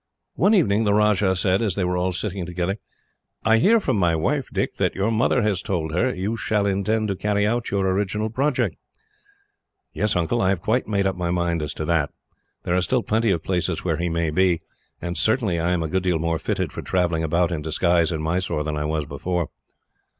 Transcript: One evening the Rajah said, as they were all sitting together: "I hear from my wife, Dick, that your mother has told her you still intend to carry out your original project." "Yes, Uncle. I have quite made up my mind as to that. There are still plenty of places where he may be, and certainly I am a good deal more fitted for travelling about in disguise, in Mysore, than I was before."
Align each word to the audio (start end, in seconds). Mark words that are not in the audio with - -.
One 0.33 0.55
evening 0.55 0.83
the 0.83 0.95
Rajah 0.95 1.35
said, 1.35 1.61
as 1.61 1.75
they 1.75 1.83
were 1.83 1.95
all 1.95 2.11
sitting 2.11 2.43
together: 2.47 2.77
"I 3.45 3.59
hear 3.59 3.79
from 3.79 3.97
my 3.97 4.15
wife, 4.15 4.49
Dick, 4.51 4.77
that 4.77 4.95
your 4.95 5.11
mother 5.11 5.43
has 5.43 5.61
told 5.61 5.91
her 5.93 6.11
you 6.11 6.37
still 6.37 6.65
intend 6.65 7.07
to 7.09 7.15
carry 7.15 7.45
out 7.45 7.69
your 7.69 7.85
original 7.87 8.31
project." 8.31 8.79
"Yes, 9.93 10.15
Uncle. 10.15 10.41
I 10.41 10.49
have 10.49 10.59
quite 10.63 10.87
made 10.87 11.05
up 11.05 11.15
my 11.15 11.29
mind 11.29 11.61
as 11.61 11.75
to 11.75 11.85
that. 11.85 12.09
There 12.63 12.75
are 12.75 12.81
still 12.81 13.03
plenty 13.03 13.29
of 13.29 13.43
places 13.43 13.83
where 13.85 13.97
he 13.97 14.09
may 14.09 14.31
be, 14.31 14.61
and 14.99 15.15
certainly 15.15 15.59
I 15.59 15.69
am 15.69 15.83
a 15.83 15.87
good 15.87 16.01
deal 16.01 16.17
more 16.17 16.39
fitted 16.39 16.71
for 16.71 16.81
travelling 16.81 17.21
about 17.21 17.51
in 17.51 17.61
disguise, 17.61 18.11
in 18.11 18.23
Mysore, 18.23 18.63
than 18.63 18.75
I 18.77 18.85
was 18.85 19.05
before." 19.05 19.49